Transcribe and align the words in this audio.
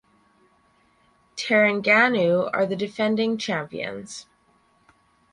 Terengganu 1.35 2.49
are 2.51 2.65
the 2.65 2.75
defending 2.75 3.37
champions. 3.37 4.25